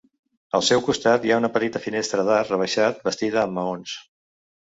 Al 0.59 0.63
seu 0.67 0.79
costat 0.85 1.27
hi 1.27 1.33
ha 1.33 1.37
una 1.41 1.51
petita 1.57 1.81
finestra 1.83 2.25
d'arc 2.29 2.53
rebaixat, 2.55 3.05
bastida 3.11 3.41
amb 3.43 3.55
maons. 3.59 3.95